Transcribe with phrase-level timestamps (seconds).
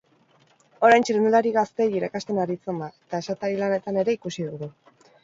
[0.87, 4.71] Orain txirrindulari gazteei irakasten aritzen da, eta esatari lanetan ere ikusi dugu.